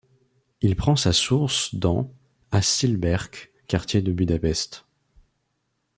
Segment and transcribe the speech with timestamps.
[0.61, 2.11] Il prend sa source dans
[2.49, 4.85] à Csillebérc, quartier de Budapest.